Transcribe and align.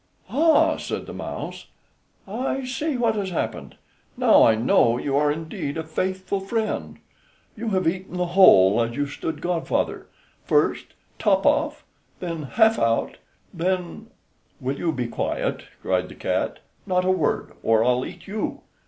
"Ah," 0.31 0.77
said 0.77 1.05
the 1.05 1.13
mouse, 1.13 1.67
"I 2.27 2.65
see 2.65 2.97
what 2.97 3.13
has 3.13 3.29
happened; 3.29 3.75
now 4.17 4.41
I 4.43 4.55
know 4.55 4.97
you 4.97 5.15
are 5.15 5.31
indeed 5.31 5.77
a 5.77 5.83
faithful 5.83 6.39
friend. 6.39 6.97
You 7.55 7.67
have 7.69 7.87
eaten 7.87 8.17
the 8.17 8.25
whole 8.33 8.81
as 8.81 8.95
you 8.95 9.05
stood 9.05 9.41
godfather; 9.41 10.07
first 10.43 10.95
Top 11.19 11.45
off, 11.45 11.85
then 12.19 12.41
Half 12.57 12.79
out, 12.79 13.17
then" 13.53 14.07
"Will 14.59 14.79
you 14.79 14.91
be 14.91 15.07
quiet?" 15.07 15.65
cried 15.83 16.09
the 16.09 16.15
cat. 16.15 16.61
"Not 16.87 17.05
a 17.05 17.11
word, 17.11 17.51
or 17.61 17.83
I'll 17.85 18.03
eat 18.03 18.25
you." 18.25 18.61